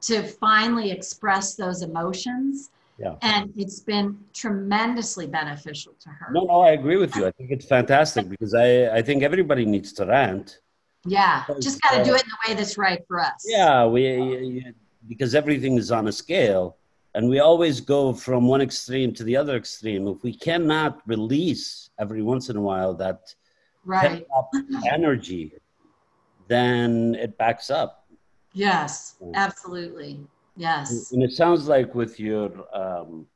[0.02, 2.70] to finally express those emotions.
[3.02, 3.16] Yeah.
[3.22, 6.32] And it's been tremendously beneficial to her.
[6.32, 7.26] No, no, I agree with you.
[7.26, 10.60] I think it's fantastic because I, I think everybody needs to rant.
[11.04, 13.44] Yeah, just got to uh, do it in the way that's right for us.
[13.44, 14.64] Yeah, we
[15.08, 16.76] because everything is on a scale
[17.14, 21.90] and we always go from one extreme to the other extreme if we cannot release
[21.98, 23.34] every once in a while that
[23.84, 24.24] right
[24.90, 25.52] energy
[26.48, 28.06] then it backs up
[28.52, 30.20] yes absolutely
[30.66, 32.48] yes and it sounds like with your
[32.82, 33.26] um,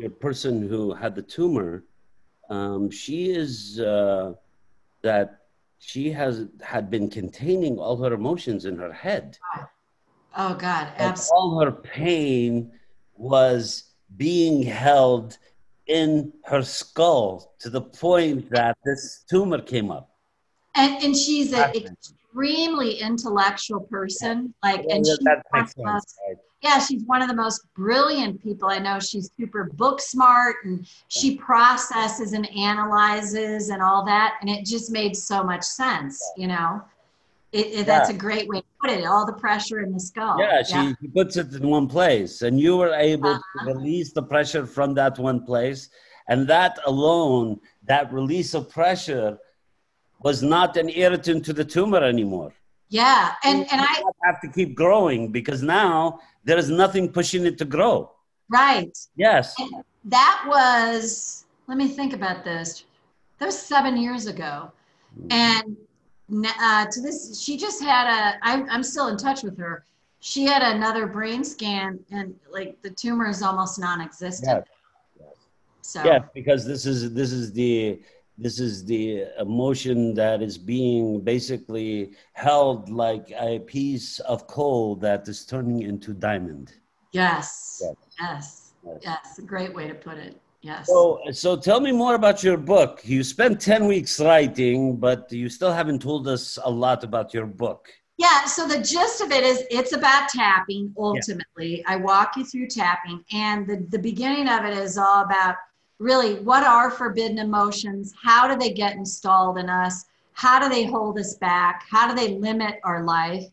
[0.00, 1.72] your person who had the tumor
[2.56, 4.26] um, she is uh,
[5.02, 5.28] that
[5.78, 6.34] she has
[6.72, 9.26] had been containing all her emotions in her head
[10.38, 11.32] Oh God, absolutely.
[11.32, 12.70] all her pain
[13.16, 15.38] was being held
[15.86, 20.10] in her skull to the point that this tumor came up.
[20.74, 21.72] And, and she's an
[22.36, 24.54] extremely intellectual person.
[24.62, 25.16] Like, yeah, and she
[25.78, 26.18] most,
[26.62, 28.98] yeah, she's one of the most brilliant people I know.
[29.00, 34.36] She's super book smart and she processes and analyzes and all that.
[34.40, 36.82] And it just made so much sense, you know?
[37.52, 37.82] It, it, yeah.
[37.84, 39.06] That's a great way to put it.
[39.06, 40.38] All the pressure in the skull.
[40.38, 40.92] Yeah, she, yeah.
[41.00, 43.64] she puts it in one place, and you were able uh-huh.
[43.64, 45.88] to release the pressure from that one place,
[46.28, 49.38] and that alone, that release of pressure,
[50.22, 52.52] was not an irritant to the tumor anymore.
[52.88, 57.58] Yeah, and and I have to keep growing because now there is nothing pushing it
[57.58, 58.12] to grow.
[58.48, 58.96] Right.
[59.16, 59.54] Yes.
[59.58, 61.44] And that was.
[61.66, 62.84] Let me think about this.
[63.38, 64.70] That was seven years ago,
[65.30, 65.76] and
[66.60, 68.38] uh, to this, she just had a.
[68.42, 69.84] I, I'm I'm still in touch with her.
[70.20, 74.64] She had another brain scan, and like the tumor is almost non-existent.
[75.18, 75.26] Yes.
[75.82, 76.04] So.
[76.04, 78.00] Yeah, because this is this is the
[78.38, 85.26] this is the emotion that is being basically held like a piece of coal that
[85.28, 86.74] is turning into diamond.
[87.12, 87.82] Yes.
[87.82, 87.94] Yes.
[88.20, 88.72] Yes.
[88.84, 89.00] yes.
[89.02, 89.40] yes.
[89.46, 90.40] Great way to put it.
[90.60, 90.86] Yes.
[90.88, 93.00] So, so tell me more about your book.
[93.04, 97.46] You spent 10 weeks writing, but you still haven't told us a lot about your
[97.46, 97.88] book.
[98.18, 101.78] Yeah, so the gist of it is it's about tapping ultimately.
[101.78, 101.82] Yeah.
[101.86, 105.56] I walk you through tapping, and the, the beginning of it is all about
[105.98, 108.14] really what are forbidden emotions?
[108.22, 110.06] How do they get installed in us?
[110.36, 111.86] how do they hold us back?
[111.90, 113.46] How do they limit our life?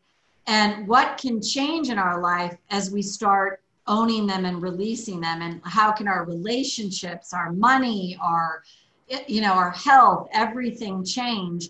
[0.48, 5.42] And what can change in our life as we start owning them and releasing them?
[5.42, 8.64] And how can our relationships, our money, our
[9.28, 11.70] you know, our health, everything change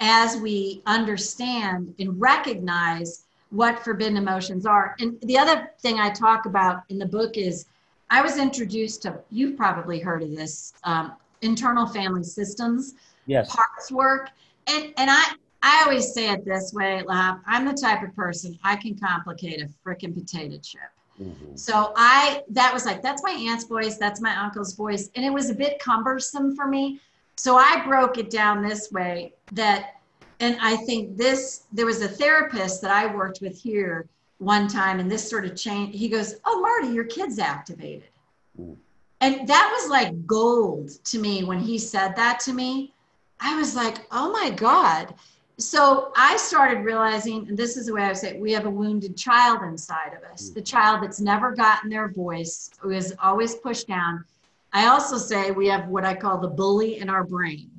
[0.00, 4.94] as we understand and recognize what forbidden emotions are.
[4.98, 7.66] And the other thing I talk about in the book is
[8.14, 12.94] I was introduced to, you've probably heard of this, um, internal family systems,
[13.26, 13.52] yes.
[13.52, 14.30] parts work.
[14.68, 15.32] And, and I,
[15.64, 17.38] I always say it this way, Lab.
[17.44, 20.80] I'm the type of person I can complicate a freaking potato chip.
[21.20, 21.56] Mm-hmm.
[21.56, 25.10] So I, that was like, that's my aunt's voice, that's my uncle's voice.
[25.16, 27.00] And it was a bit cumbersome for me.
[27.36, 29.96] So I broke it down this way that,
[30.38, 34.06] and I think this, there was a therapist that I worked with here
[34.44, 35.96] one time, and this sort of changed.
[35.96, 38.08] He goes, Oh, Marti, your kid's activated.
[38.60, 38.76] Mm.
[39.20, 42.92] And that was like gold to me when he said that to me.
[43.40, 45.14] I was like, Oh my God
[45.58, 48.66] so I started realizing, and this is the way I would say, it, we have
[48.66, 53.14] a wounded child inside of us, the child that's never gotten their voice, who is
[53.22, 54.24] always pushed down.
[54.72, 57.70] I also say we have what I call the bully in our brain.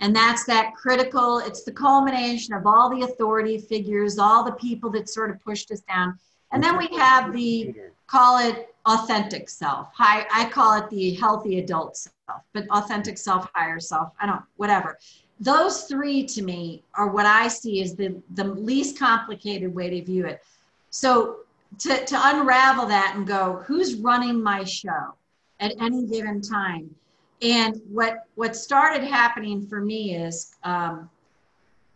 [0.00, 4.90] And that's that critical, it's the culmination of all the authority figures, all the people
[4.90, 6.18] that sort of pushed us down.
[6.52, 7.74] And then we have the,
[8.06, 9.88] call it authentic self.
[9.98, 14.42] I, I call it the healthy adult self, but authentic self, higher self, I don't,
[14.56, 14.98] whatever
[15.42, 20.04] those three to me are what I see as the, the least complicated way to
[20.04, 20.40] view it.
[20.90, 21.38] So
[21.80, 25.14] to, to unravel that and go, who's running my show
[25.58, 26.94] at any given time?
[27.42, 31.10] And what what started happening for me is um,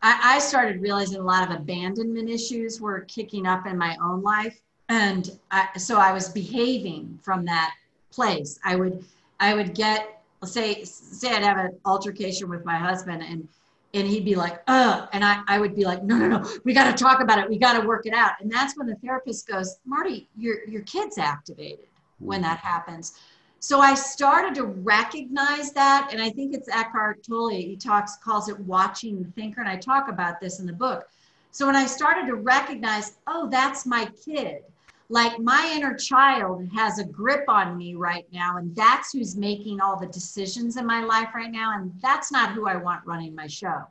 [0.02, 4.22] I, I started realizing a lot of abandonment issues were kicking up in my own
[4.22, 7.74] life, and I, so I was behaving from that
[8.10, 8.58] place.
[8.64, 9.04] I would
[9.38, 13.48] I would get say say I'd have an altercation with my husband and
[13.94, 16.74] and he'd be like, uh, and I, I would be like, no, no, no, we
[16.74, 17.48] got to talk about it.
[17.48, 18.32] We got to work it out.
[18.40, 21.86] And that's when the therapist goes, Marti, your, your kid's activated
[22.18, 23.18] when that happens.
[23.60, 26.10] So I started to recognize that.
[26.12, 29.60] And I think it's Eckhart Tolle, he talks, calls it watching the thinker.
[29.60, 31.08] And I talk about this in the book.
[31.50, 34.62] So when I started to recognize, oh, that's my kid
[35.08, 39.80] like my inner child has a grip on me right now and that's who's making
[39.80, 43.34] all the decisions in my life right now and that's not who i want running
[43.34, 43.82] my show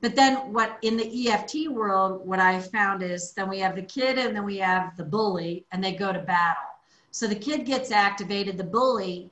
[0.00, 3.82] but then what in the eft world what i found is then we have the
[3.82, 6.62] kid and then we have the bully and they go to battle
[7.12, 9.30] so the kid gets activated the bully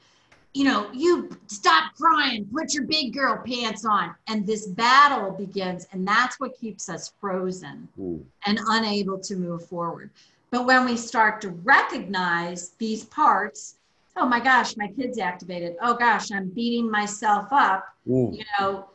[0.55, 5.87] you know you stop crying put your big girl pants on and this battle begins
[5.93, 8.23] and that's what keeps us frozen mm.
[8.47, 10.11] and unable to move forward
[10.51, 13.77] but when we start to recognize these parts,
[14.17, 15.77] oh my gosh, my kid's activated.
[15.81, 17.87] Oh gosh, I'm beating myself up.
[18.09, 18.33] Ooh.
[18.35, 18.87] You know,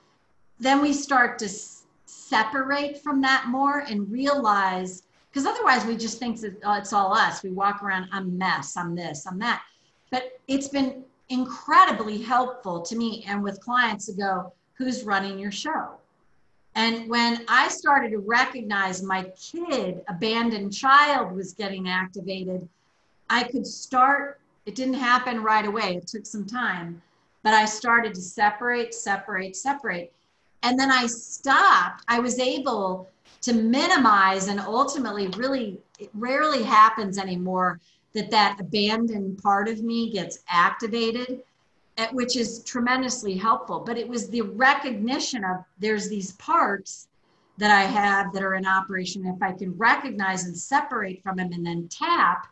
[0.60, 1.50] then we start to
[2.06, 5.04] separate from that more and realize,
[5.36, 7.44] because otherwise we just think that oh, it's all us.
[7.44, 9.64] We walk around, I'm mess, I'm this, I'm that.
[10.10, 15.52] But it's been incredibly helpful to me and with clients to go, who's running your
[15.52, 15.90] show?
[16.76, 22.66] And when I started to recognize my kid, abandoned child, was getting activated,
[23.30, 24.40] I could start.
[24.66, 27.02] It didn't happen right away, it took some time,
[27.44, 30.14] but I started to separate, separate, separate.
[30.64, 32.06] And then I stopped.
[32.08, 33.10] I was able
[33.46, 37.80] to minimize and ultimately, really, it rarely happens anymore
[38.14, 41.42] that that abandoned part of me gets activated
[42.12, 43.80] which is tremendously helpful.
[43.80, 47.08] But it was the recognition of there's these parts
[47.58, 49.26] that I have that are in operation.
[49.26, 52.48] If I can recognize and separate from them and then tap,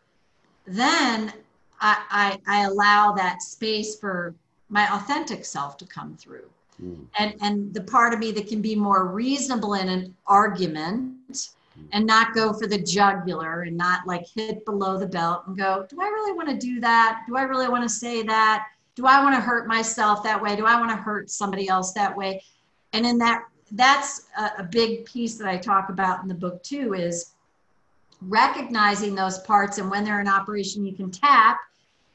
[0.65, 1.33] then
[1.81, 4.33] I, I, I allow that space for
[4.69, 6.49] my authentic self to come through.
[6.83, 7.05] Mm.
[7.17, 11.87] And, and the part of me that can be more reasonable in an argument mm.
[11.91, 15.85] and not go for the jugular and not like hit below the belt and go,
[15.89, 17.23] do I really want to do that?
[17.27, 18.67] Do I really want to say that?
[18.95, 20.55] do I want to hurt myself that way?
[20.55, 22.43] Do I want to hurt somebody else that way?
[22.93, 26.61] And in that, that's a, a big piece that I talk about in the book
[26.63, 27.33] too is
[28.21, 31.59] recognizing those parts and when they're in operation, you can tap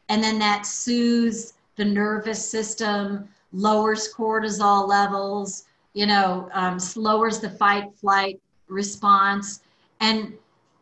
[0.08, 7.50] and then that soothes the nervous system, lowers cortisol levels, you know, um, lowers the
[7.50, 9.60] fight flight response.
[10.00, 10.34] And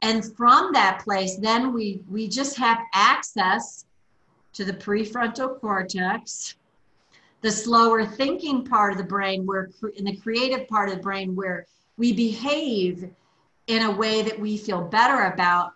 [0.02, 3.86] and from that place, then we we just have access
[4.52, 6.54] to the prefrontal cortex,
[7.42, 11.34] the slower thinking part of the brain, where in the creative part of the brain,
[11.36, 13.10] where we behave
[13.66, 15.72] in a way that we feel better about.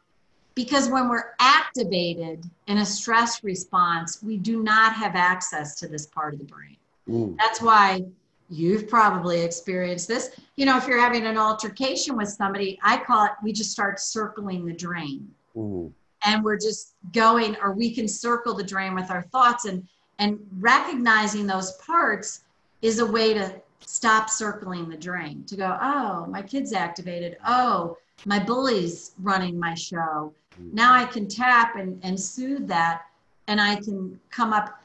[0.55, 6.07] Because when we're activated in a stress response, we do not have access to this
[6.07, 6.76] part of the brain.
[7.11, 7.36] Mm.
[7.36, 8.04] That's why
[8.48, 10.30] you've probably experienced this.
[10.56, 14.00] You know, if you're having an altercation with somebody, I call it, we just start
[14.00, 15.28] circling the drain.
[15.56, 15.92] Ooh.
[16.24, 19.86] And we're just going, or we can circle the drain with our thoughts and
[20.18, 22.42] and recognizing those parts
[22.82, 27.38] is a way to stop circling the drain, to go, oh, my kid's activated.
[27.46, 27.96] Oh,
[28.26, 30.34] my bully's running my show.
[30.58, 33.02] Now I can tap and, and soothe that
[33.48, 34.80] and I can come up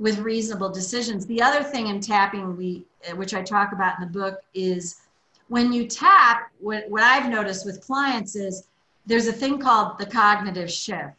[0.00, 1.26] with reasonable decisions.
[1.26, 5.02] The other thing in tapping, we, eh, which I talk about in the book, is
[5.48, 8.66] when you tap, what, what I've noticed with clients is
[9.06, 11.14] there's a thing called the cognitive shift.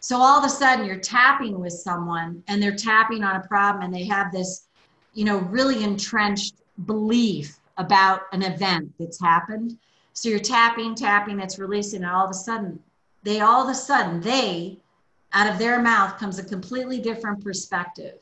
[0.00, 3.84] So all of a sudden you're tapping with someone and they're tapping on a problem
[3.84, 4.64] and they have this,
[5.14, 9.78] you know, really entrenched belief about an event that's happened.
[10.14, 12.80] So you're tapping, tapping, it's releasing, and all of a sudden,
[13.22, 14.78] they all of a sudden, they,
[15.36, 18.18] out of their mouth comes a completely different perspective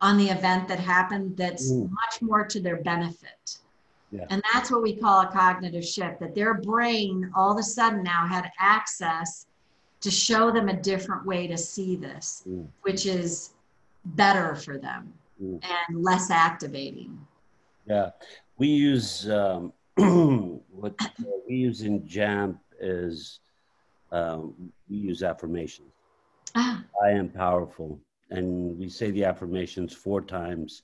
[0.00, 1.88] on the event that happened that's Mm.
[1.90, 3.58] much more to their benefit.
[4.10, 4.26] Yeah.
[4.30, 8.02] And that's what we call a cognitive shift, that their brain all of a sudden
[8.02, 9.46] now had access
[10.00, 12.66] to show them a different way to see this, Mm.
[12.82, 13.50] which is
[14.04, 15.62] better for them Mm.
[15.62, 17.24] and less activating.
[17.86, 18.10] Yeah,
[18.58, 19.72] we use um,
[20.80, 20.94] what
[21.46, 23.38] we use in JAMP is
[24.10, 25.92] um, we use affirmations.
[26.54, 30.82] Ah, I am powerful, and we say the affirmations four times.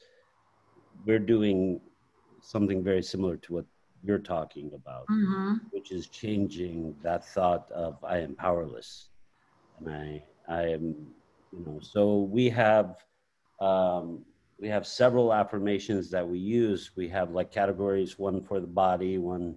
[1.04, 1.80] We're doing
[2.40, 3.66] something very similar to what
[4.02, 5.60] you're talking about, mhm.
[5.70, 9.10] which is changing that thought of I am powerless,
[9.78, 11.14] and I I am
[11.52, 11.80] you know.
[11.80, 13.04] So we have.
[13.60, 14.24] Um,
[14.58, 16.92] we have several affirmations that we use.
[16.96, 19.56] We have like categories one for the body, one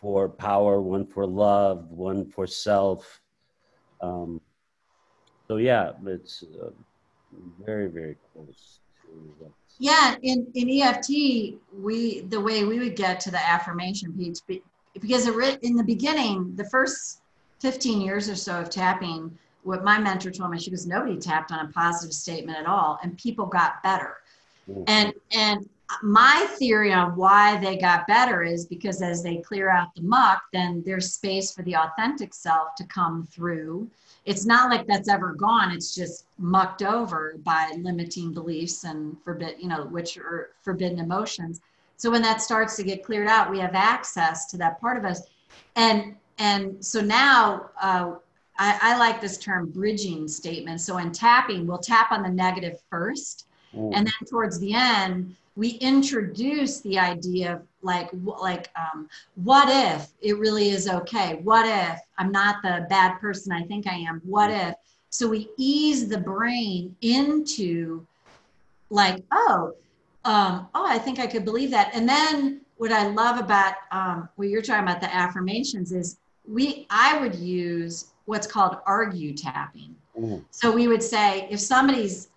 [0.00, 3.20] for power, one for love, one for self.
[4.00, 4.40] Um,
[5.48, 6.70] so, yeah, it's uh,
[7.64, 9.52] very, very close to.
[9.78, 14.40] Yeah, in, in EFT, we the way we would get to the affirmation piece
[15.00, 17.20] because in the beginning, the first
[17.60, 21.52] 15 years or so of tapping, what my mentor told me, she goes, nobody tapped
[21.52, 24.18] on a positive statement at all, and people got better.
[24.70, 24.84] Mm.
[24.86, 25.68] And and
[26.02, 30.42] my theory on why they got better is because as they clear out the muck,
[30.52, 33.88] then there's space for the authentic self to come through.
[34.24, 35.70] It's not like that's ever gone.
[35.72, 41.60] It's just mucked over by limiting beliefs and forbid, you know, which are forbidden emotions.
[41.96, 45.04] So when that starts to get cleared out, we have access to that part of
[45.04, 45.22] us.
[45.76, 48.14] And and so now uh,
[48.58, 50.80] I, I like this term bridging statement.
[50.80, 53.92] So in tapping, we'll tap on the negative first Mm.
[53.94, 60.08] and then towards the end we introduce the idea of like like um, what if
[60.20, 61.40] it really is okay?
[61.42, 64.20] What if i'm not the bad person i think i am?
[64.24, 64.74] What if?
[65.10, 68.06] So we ease the brain into
[68.90, 69.74] like oh
[70.24, 71.90] um, oh i think i could believe that.
[71.94, 76.86] And then what i love about um, what you're talking about the affirmations is we
[76.90, 79.94] i would use what's called argue tapping.
[80.18, 80.42] Mm.
[80.50, 82.28] so we would say if somebody's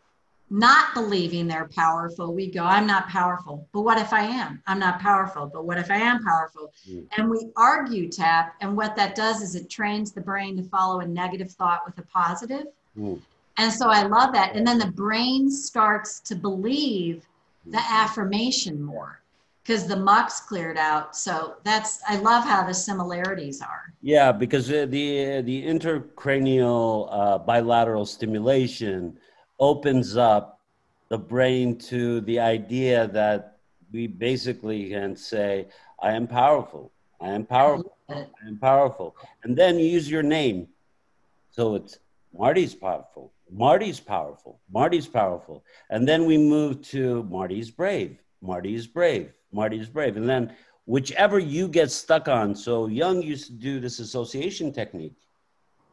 [0.49, 3.67] not believing they're powerful, we go, I'm not powerful.
[3.71, 4.61] But what if I am?
[4.65, 5.45] I'm not powerful.
[5.45, 6.73] But what if I am powerful?
[6.89, 7.05] Mm.
[7.17, 8.55] And we argue tap.
[8.61, 11.97] And what that does is it trains the brain to follow a negative thought with
[11.99, 12.65] a positive.
[12.97, 13.19] Mm.
[13.57, 14.55] And so I love that.
[14.55, 17.25] And then the brain starts to believe
[17.65, 19.21] the affirmation more
[19.61, 21.15] because the muck's cleared out.
[21.15, 23.93] So that's, I love how the similarities are.
[24.01, 29.19] Yeah, because uh, the the intracranial uh, bilateral stimulation
[29.59, 30.61] opens up
[31.09, 33.57] the brain to the idea that
[33.91, 35.67] we basically can say,
[35.99, 36.91] "I am powerful.
[37.19, 37.97] I am powerful.
[38.09, 40.67] I am powerful," and then you use your name.
[41.51, 41.99] So it's
[42.31, 43.31] Marti's powerful.
[43.51, 44.59] Marti's powerful.
[44.71, 48.21] Marti's powerful, and then we move to Marti's brave.
[48.41, 49.33] Marti's brave.
[49.51, 50.55] Marti's brave, and then
[50.85, 52.55] whichever you get stuck on.
[52.55, 55.17] So Jung used to do this association technique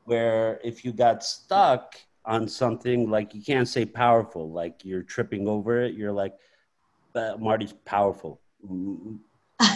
[0.04, 1.96] where if you got stuck
[2.26, 6.34] on something like you can't say powerful, like you're tripping over it, you're like,
[7.14, 8.40] uh, Marti's powerful.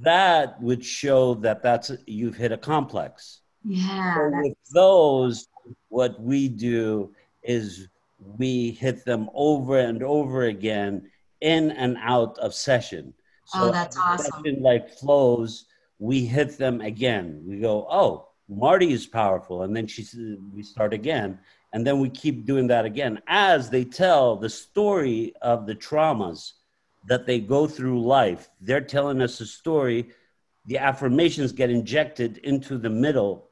[0.00, 3.42] That would show that that's you've hit a complex.
[3.64, 4.14] Yeah.
[4.14, 5.48] So with those,
[5.90, 7.88] what we do is
[8.38, 11.10] we hit them over and over again
[11.42, 13.12] in and out of session.
[13.54, 14.42] Oh, that's awesome.
[14.42, 15.66] Session like flows,
[15.98, 17.42] we hit them again.
[17.46, 20.04] We go, oh, Marti is powerful, and then she
[20.54, 21.38] we start again,
[21.74, 26.52] and then we keep doing that again as they tell the story of the traumas
[27.08, 28.48] that they go through life.
[28.60, 30.10] They're telling us a story.
[30.66, 33.50] The affirmations get injected into the middle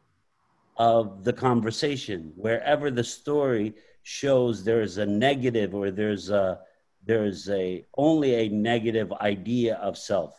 [0.76, 6.60] of the conversation wherever the story shows there's a negative or there's a
[7.04, 10.38] there's a only a negative idea of self.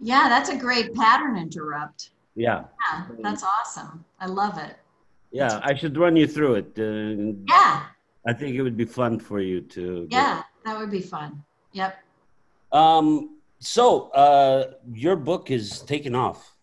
[0.00, 2.10] Yeah, that's a great pattern interrupt.
[2.34, 2.64] Yeah.
[2.90, 4.02] Yeah, that's awesome.
[4.18, 4.76] I love it.
[5.32, 6.72] Yeah, I should run you through it.
[6.78, 7.82] Uh, Yeah,
[8.26, 10.06] I think it would be fun for you to.
[10.06, 11.44] get- yeah, that would be fun.
[11.72, 11.92] Yep.
[12.72, 13.36] Um.
[13.62, 16.56] So, uh, your book is taken off.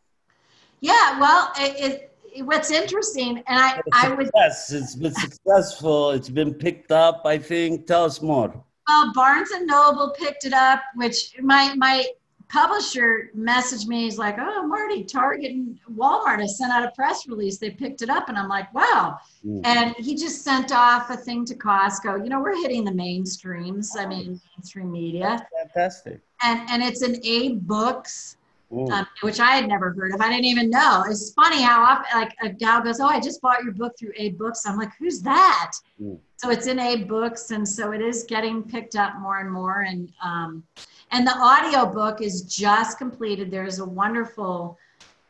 [0.82, 6.11] Yeah, well, it, it what's interesting, and I I was Yes, it's been successful.
[6.11, 7.22] It's been picked up.
[7.26, 7.88] I think.
[7.88, 8.51] Tell us more.
[8.88, 12.05] well, Barnes and Noble picked it up, which my my
[12.49, 14.03] publisher messaged me.
[14.03, 17.57] He's like, "Oh, Marti, Target and Walmart has sent out a press release.
[17.57, 19.65] They picked it up," and I'm like, "Wow!" Mm.
[19.65, 22.23] And he just sent off a thing to Costco.
[22.23, 23.89] You know, we're hitting the mainstreams.
[23.97, 26.21] I mean, mainstream media, Fantastic.
[26.41, 28.37] and and it's an A Books.
[28.69, 28.91] Mm.
[28.91, 30.19] um, which I had never heard of.
[30.19, 31.05] I didn't even know.
[31.09, 34.11] It's funny how often, like a gal goes, "Oh, I just bought your book through
[34.17, 35.71] A Books." I'm like, "Who's that?"
[36.01, 36.19] Mm.
[36.38, 39.81] So it's in A Books, and so it is getting picked up more and more.
[39.81, 40.63] And um,
[41.11, 43.49] and the audio book is just completed.
[43.49, 44.77] There's a wonderful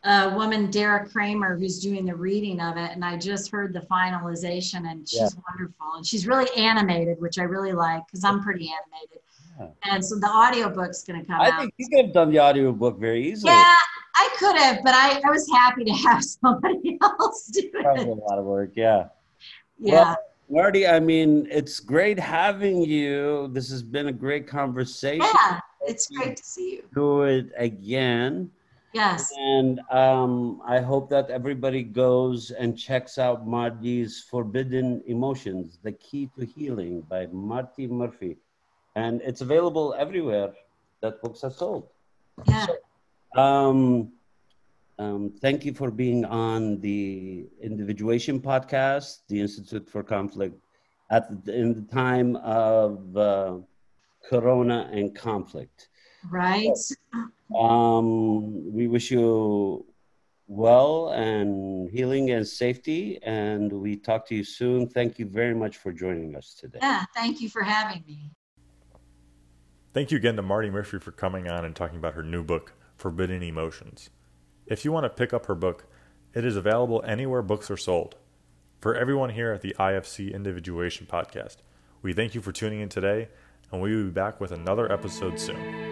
[0.03, 3.80] uh, woman, Dara Kramer, who's doing the reading of it, and I just heard the
[3.82, 5.30] finalization, and she's Yeah.
[5.49, 5.88] wonderful.
[5.95, 9.22] And she's really animated, which I really like because I'm pretty animated.
[9.60, 9.68] Yeah.
[9.93, 11.60] And so the audio book's going to come I out.
[11.62, 13.53] think you could have done the audiobook very easily.
[13.53, 13.64] Yeah,
[14.16, 18.01] I could have, but I, I was happy to have somebody else do That was
[18.03, 18.08] it.
[18.10, 18.72] a lot of work.
[18.76, 19.08] Yeah.
[19.80, 20.16] Yeah.
[20.50, 23.50] Marti, I mean, it's great having you.
[23.52, 25.28] This has been a great conversation.
[25.36, 26.84] Yeah, it's great to see you.
[26.93, 28.50] Do it again.
[28.93, 29.32] Yes.
[29.38, 36.30] And um, I hope that everybody goes and checks out Marti's Forbidden Emotions, The Key
[36.39, 38.38] to Healing by Marti Murphy.
[38.95, 40.54] And it's available everywhere
[41.02, 41.89] that books are sold.
[42.48, 42.66] Yeah.
[43.36, 44.14] Um,
[45.00, 50.60] um, thank you for being on the Individuation podcast, the Institute for Conflict,
[51.12, 53.58] at the, in the time of uh,
[54.28, 55.89] Corona and conflict.
[56.30, 56.78] Right.
[57.58, 59.86] Um, we wish you
[60.48, 64.89] well and healing and safety, and we talk to you soon.
[64.89, 66.80] Thank you very much for joining us today.
[66.82, 67.06] Yeah.
[67.14, 68.32] Thank you for having me.
[69.93, 72.74] Thank you again to Marti Murphy for coming on and talking about her new book,
[72.98, 74.10] Forbidden Emotions.
[74.68, 75.86] If you want to pick up her book,
[76.34, 78.15] it is available anywhere books are sold.
[78.82, 81.57] For everyone here at the IFC Individuation Podcast,
[82.01, 83.30] we thank you for tuning in today,
[83.72, 85.87] and we will be back with another episode soon.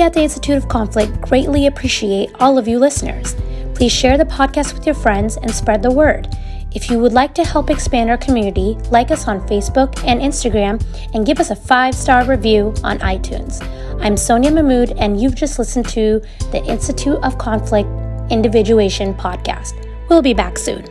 [0.00, 3.36] At the Institute of Conflict greatly appreciate all of you listeners.
[3.74, 6.26] Please share the podcast with your friends and spread the word.
[6.72, 10.82] If you would like to help expand our community, like us on Facebook and Instagram
[11.14, 13.62] and give us a five star review on iTunes.
[14.02, 17.88] I'm Sonia Mahmood, and you've just listened to the Institute of Conflict
[18.30, 19.86] Individuation podcast.
[20.08, 20.89] We'll be back soon.